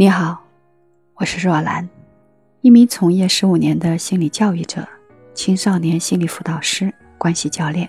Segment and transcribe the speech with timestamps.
[0.00, 0.42] 你好，
[1.16, 1.86] 我是若兰，
[2.62, 4.88] 一名从业十五年的心理教育者、
[5.34, 7.86] 青少年心理辅导师、关系教练。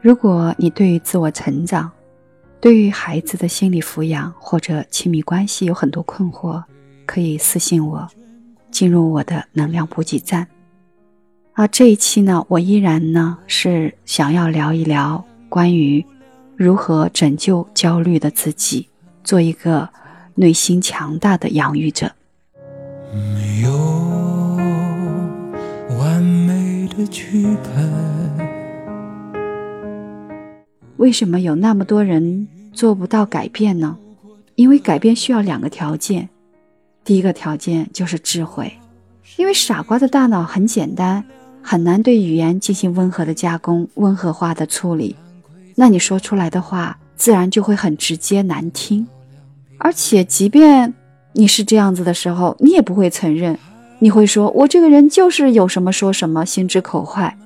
[0.00, 1.88] 如果你对于自我成长、
[2.60, 6.60] 对于孩子的心理抚养或者亲密关系有很多困惑，
[7.06, 8.08] 可以私信我，
[8.72, 10.44] 进入我的能量补给站。
[11.52, 16.04] 啊，这一期呢，我依然呢是想要聊一聊关于
[16.56, 18.88] 如何拯救焦虑的自己，
[19.22, 19.88] 做一个。
[20.34, 22.10] 内心强大的养育者。
[23.14, 23.72] 没有
[25.98, 28.52] 完美的剧本。
[30.96, 33.96] 为什么有那么多人做不到改变呢？
[34.54, 36.28] 因为改变需要两个条件。
[37.04, 38.72] 第一个条件就是智慧，
[39.36, 41.24] 因为傻瓜的大脑很简单，
[41.60, 45.16] 很难对语言进行温和的加工、温和化的处理。
[45.74, 49.06] 那你说出来的话，自然就会很直接、难听。
[49.84, 50.94] 而且，即便
[51.32, 53.58] 你是这样子的时候，你也不会承认。
[53.98, 57.36] 你会说：“我这个人就是有什么说什么，心直口快。”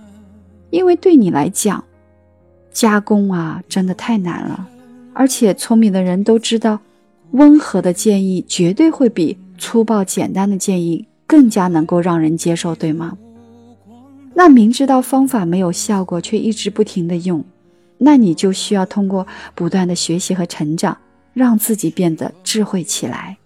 [0.69, 1.83] 因为对你来讲，
[2.71, 4.69] 加工啊，真的太难了。
[5.15, 6.79] 而且，聪明的人都知道，
[7.31, 13.17] 温和的建议绝对会比粗暴简单的建议更加能够让人接受，对吗？
[14.35, 17.43] 那明知道方法没有效果，却一直不停的用，
[17.97, 20.99] 那你就需要通过不断的学习和成长。
[21.37, 23.37] 让自己变得智慧起来。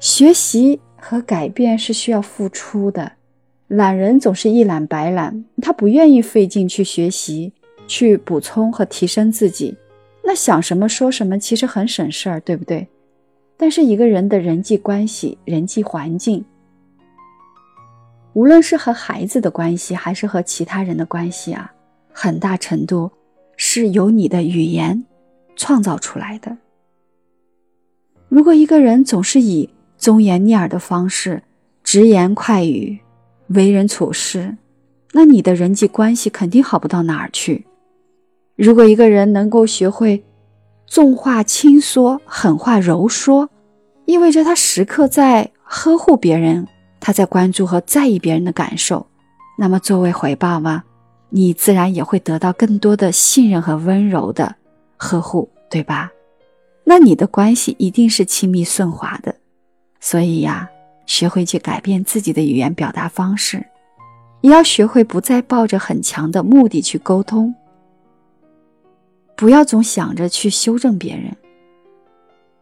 [0.00, 3.12] 学习和改变是需要付出的，
[3.68, 7.52] 懒人总是一懒百懒，他不愿意费劲去学习、
[7.86, 9.76] 去补充和提升自己。
[10.22, 12.88] 那想什么说什么，其实很省事儿，对不对？
[13.58, 16.42] 但是一个人的人际关系、人际环境，
[18.32, 21.70] 无论是和孩子的关系，还是和其他人的关系啊，
[22.10, 23.10] 很大程度
[23.58, 25.04] 是由你的语言。
[25.56, 26.56] 创造出来的。
[28.28, 31.42] 如果一个人总是以忠言逆耳的方式、
[31.82, 32.98] 直言快语
[33.48, 34.56] 为人处事，
[35.12, 37.64] 那你的人际关系肯定好不到哪儿去。
[38.56, 40.24] 如果一个人能够学会
[40.86, 43.48] 重话轻说、狠话柔说，
[44.06, 46.66] 意味着他时刻在呵护别人，
[47.00, 49.06] 他在关注和在意别人的感受。
[49.56, 50.82] 那么作为回报嘛，
[51.30, 54.56] 你自然也会得到更多的信任和温柔的。
[55.04, 56.10] 呵护，对吧？
[56.82, 59.34] 那你的关系一定是亲密顺滑的。
[60.00, 60.66] 所以呀，
[61.04, 63.62] 学会去改变自己的语言表达方式，
[64.40, 67.54] 也要学会不再抱着很强的目的去沟通。
[69.36, 71.36] 不要总想着去修正别人，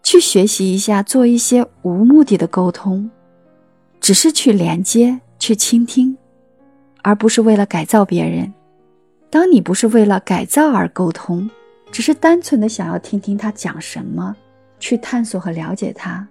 [0.02, 3.08] 去学习一下做一些无目的的沟通，
[4.00, 6.16] 只是去连接、去倾听，
[7.02, 8.52] 而不是为了改造别人。
[9.30, 11.48] 当你不是为了改造而沟通。
[11.92, 14.34] 只是单纯的想要听听他讲什么，
[14.80, 16.26] 去探索和了解他。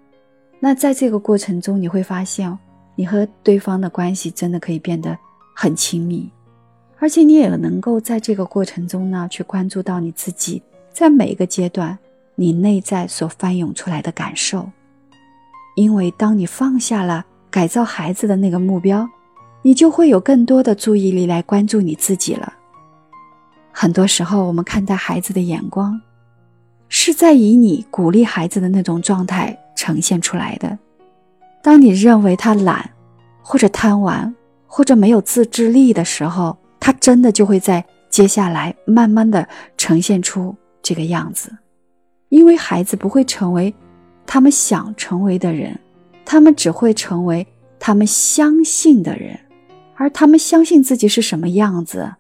[0.60, 2.58] 那在这个过程中，你会发现，
[2.96, 5.18] 你和对方的关系真的可以变得
[5.56, 6.30] 很亲密，
[6.98, 10.62] 而且你也能够在这个过程中呢，去关注到你自己
[10.92, 11.98] 在每一个阶段
[12.36, 14.68] 你内在所翻涌出来的感受。
[15.76, 19.08] 因为当你放下了改造孩子的那个目标，
[19.62, 22.54] 你就会有更多的注意力来关注你自己了。
[23.72, 26.00] 很多时候，我们看待孩子的眼光，
[26.90, 30.78] 是在以你鼓励孩子的那种状态呈现出来的。
[31.64, 32.90] 当你认为他懒，
[33.42, 34.34] 或者贪玩，
[34.68, 41.56] 或者没有自制力的时候，他真的就会在接下来慢慢的呈现出这个样子。
[42.30, 43.74] 因为孩子不会成为
[44.26, 45.78] 他们想成为的人，
[46.26, 47.46] 他们只会成为
[47.80, 49.40] 他们相信的人，
[49.96, 52.12] 而他们相信自己是什么样子。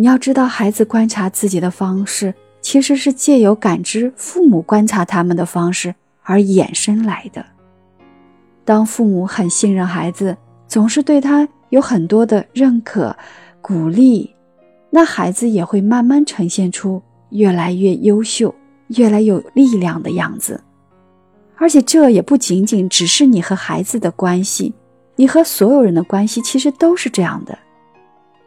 [0.00, 5.92] 你要知道，孩子观察自己的方式，其实是借由感知父母观察他们的方式
[6.22, 7.44] 而衍生来的。
[8.64, 10.36] 当父母很信任孩子，
[10.68, 13.16] 总是对他有很多的认可、
[13.60, 14.32] 鼓励，
[14.88, 18.54] 那孩子也会慢慢呈现出越来越优秀、
[18.96, 20.62] 越来越有力量的样子。
[21.56, 24.72] 而且，这也不仅仅只是你和孩子的关系，
[25.16, 27.58] 你和所有人的关系，其实都是这样的。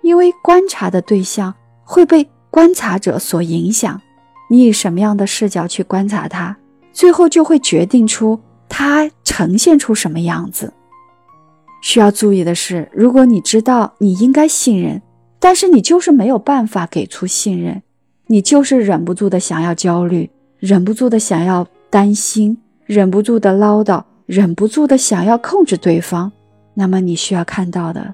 [0.01, 1.53] 因为观察的对象
[1.83, 4.01] 会被观察者所影响，
[4.50, 6.57] 你以什么样的视角去观察他，
[6.92, 10.74] 最后就会决定出他呈现出什么样子。
[11.81, 15.01] 需要注意的是，如果你知道你应该信任，
[15.39, 17.81] 但是你就是没有办法给出信任，
[18.27, 26.31] 你就是忍不住的想要焦虑，忍不住的想要担心，忍不住的唠叨，忍不住的想要控制对方，
[26.75, 28.13] 那么你需要看到的。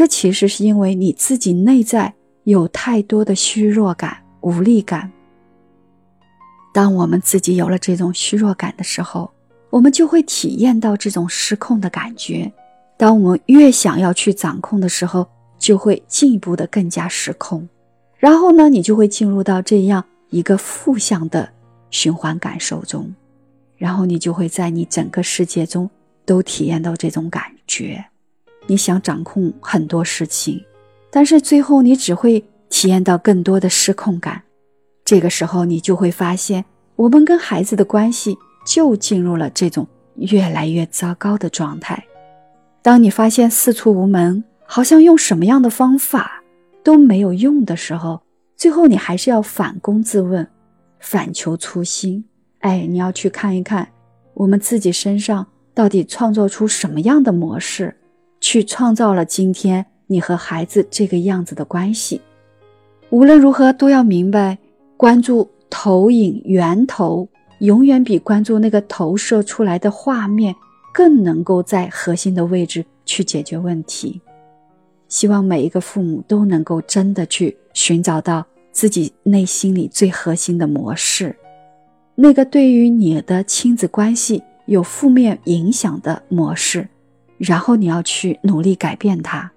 [0.00, 2.10] 这其实是因为你自己内在
[2.44, 5.12] 有太多的虚弱感、无力感。
[6.72, 9.30] 当我们自己有了这种虚弱感的时候，
[9.68, 12.50] 我们就会体验到这种失控的感觉。
[12.96, 17.68] 当我们越想要去掌控的时候，就会进一步的更加失控。
[18.16, 21.46] 然后呢，你就会进入到这样一个负向的
[21.90, 23.14] 循环感受中，
[23.76, 25.90] 然后你就会在你整个世界中
[26.24, 28.02] 都体验到这种感觉。
[28.70, 30.64] 你想掌控很多事情，
[31.10, 34.40] 但是最后你只会体验到更多的失控感。
[35.04, 36.64] 这个时候，你就会发现，
[36.94, 39.84] 我们跟孩子的关系就进入了这种
[40.14, 42.00] 越来越糟糕的状态。
[42.80, 46.36] 当你发现四处无门，好像用什么样的方法。
[46.82, 48.22] 都没有用的时候，
[48.56, 50.46] 最后你还是要反躬自问，
[50.98, 52.24] 反求初心。
[52.60, 53.86] 哎，你要去看一看
[54.32, 57.94] 我们自己身上到底创造出什么样的模式，
[58.40, 62.20] 去创造了今天你和孩子这个样子的关系。
[63.10, 64.58] 无论如何，都要明白，
[64.96, 67.28] 关注投影源头，
[67.60, 70.54] 永远比关注那个投射出来的画面
[70.92, 74.20] 更能够在核心的位置去解决问题。
[75.08, 81.34] 希望每一个父母都能够真的去寻找到自己内心里最核心的模式，
[82.14, 86.86] 那个对于你的亲子关系有负面影响的模式，
[87.40, 89.50] 然后你要去努力改变它。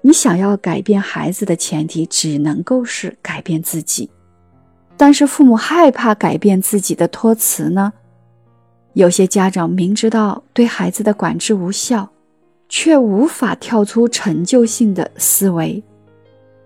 [0.00, 4.08] 你想要改变孩子的前提，只能够是改变自己。
[4.96, 7.92] 但是父母害怕改变自己的托词呢？
[8.94, 12.08] 有些家长明知道对孩子的管制无效。
[12.72, 15.82] 却无法跳出陈旧性的思维，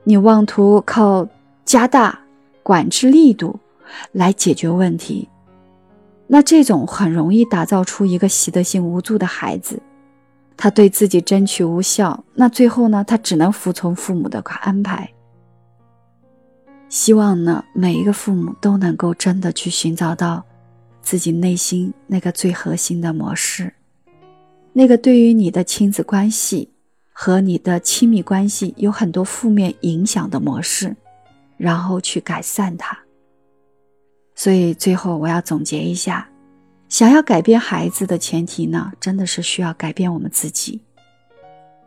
[0.03, 1.27] 你妄图靠
[1.65, 2.21] 加大
[2.63, 3.59] 管制力度
[4.13, 5.27] 来解决问题，
[6.27, 9.81] 那这种很容易打造出一个习得性无助的孩子，
[10.57, 15.11] 他对自己争取无效，那最后呢，他只能服从父母的安排。
[16.89, 20.45] 希望呢，每一个父母都能够真的去寻找到
[21.03, 23.73] 自己内心那个最核心的模式。
[24.73, 26.71] 那个对于你的亲子关系
[27.13, 30.95] 和你的亲密关系有很多负面影响的模式，
[31.57, 32.97] 然后去改善它。
[34.37, 36.29] 所以最后我要总结一下：
[36.89, 40.81] 想要改变孩子的前提呢，真的是需要改变我们自己。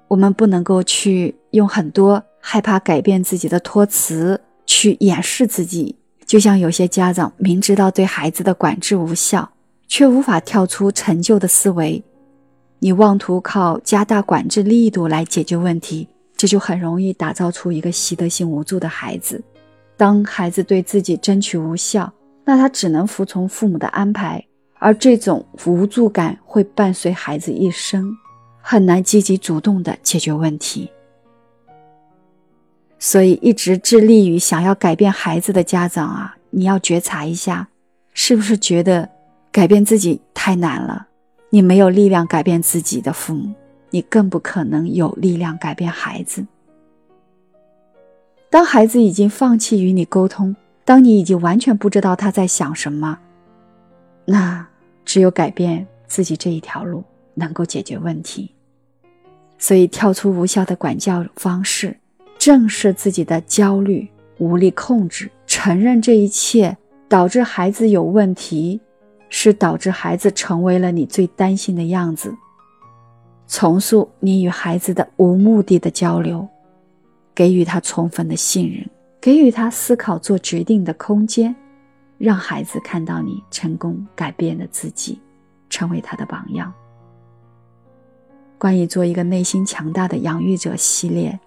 [0.07, 5.95] 我们不能够去用很多害怕改变自己的托词去掩饰自己，
[6.25, 9.49] 就像有些家长明知道对孩子的管制无效，
[9.87, 12.03] 却无法跳出陈旧的思维。
[12.79, 19.43] 你妄图靠加大管制力度来解决问题，这就很容易打造出一个习得性无助的孩子。
[19.97, 22.13] 当孩子对自己争取无效，
[22.45, 24.46] 那他只能服从父母的安排，
[24.79, 28.15] 而这种无助感会伴随孩子一生，
[28.61, 30.89] 很难积极主动的解决问题。
[32.99, 37.67] 所以，一直致力于想要改变孩子的家长啊，你要觉察一下，
[38.13, 39.07] 是不是觉得
[39.51, 41.07] 改变自己太难了？
[41.49, 43.53] 你没有力量改变自己的父母，
[43.91, 46.45] 你更不可能有力量改变孩子。
[48.49, 53.19] 当孩子已经放弃与你沟通，当你已经完全不知道他在想什么，
[54.27, 54.67] 那
[55.03, 57.03] 只有改变自己这一条路
[57.33, 58.53] 能够解决问题。
[59.57, 61.97] 所以，跳出无效的管教方式，
[62.37, 64.07] 正视自己的焦虑、
[64.37, 66.77] 无力控制，承认这一切
[67.07, 68.79] 导致孩子有问题。
[69.29, 72.33] 是导致孩子成为了你最担心的样子。
[73.45, 76.47] 重塑你与孩子的无目的的交流，
[77.35, 81.53] 给予他充分的信任，给予他思考做决定的空间，
[82.17, 85.21] 让孩子看到你成功改变了自己，
[85.69, 86.73] 成为他的榜样。
[88.57, 91.39] 关于做一个内心强大的养育者系列，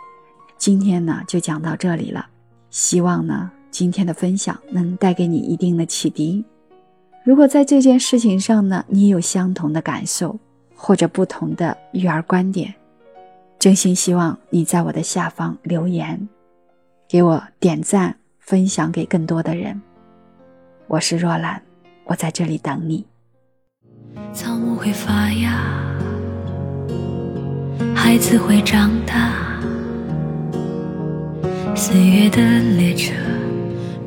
[0.56, 2.28] 今天呢就讲到这里了。
[2.70, 6.44] 希望呢今天的分享能带给你一定的启迪。
[7.24, 10.38] 如果在这件事情上呢，你有相同的感受
[10.74, 12.72] 或者不同的育儿观点，
[13.58, 16.28] 真心希望你在我的下方留言，
[17.08, 19.80] 给我点赞，分享给更多的人。
[20.90, 21.62] 我是若兰，
[22.02, 23.06] 我在这里等你。
[24.32, 25.52] 草木会发芽，
[27.94, 29.30] 孩子会长大，
[31.76, 32.42] 岁月的
[32.76, 33.14] 列车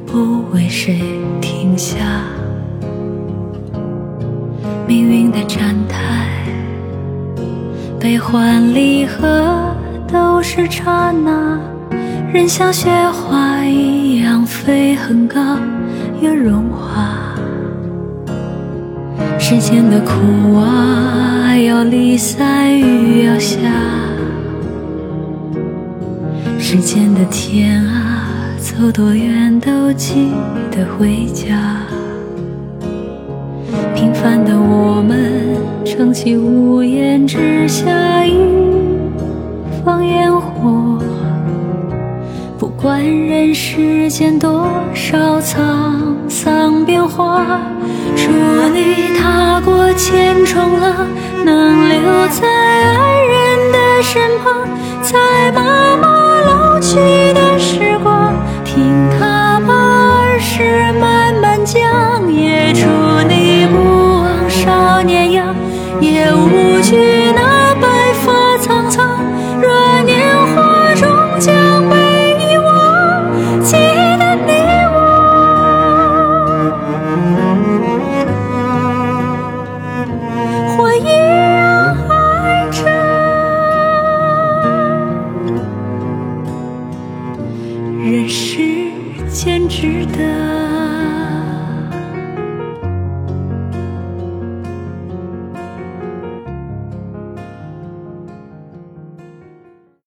[0.05, 0.99] 不为谁
[1.39, 1.95] 停下。
[4.85, 6.27] 命运的站台，
[7.97, 9.73] 悲欢离合
[10.05, 11.57] 都是刹那。
[12.33, 15.57] 人像雪花一样飞很高，
[16.23, 17.35] 又融化。
[19.37, 23.59] 世间的苦啊，要离散雨要下。
[26.57, 28.25] 世间的天啊，
[28.57, 30.31] 走多远都记
[30.71, 31.81] 得回家。
[33.93, 35.43] 平凡的我们。
[35.85, 38.35] 撑起屋檐之下一
[39.83, 40.97] 方烟火。
[42.57, 47.45] 不管人世间多少沧桑变化，
[48.15, 48.31] 祝
[48.73, 51.07] 你踏过千重浪，
[51.45, 54.67] 能留在爱人的身旁，
[55.01, 56.07] 在妈妈
[56.41, 56.95] 老去
[57.33, 58.12] 的时光。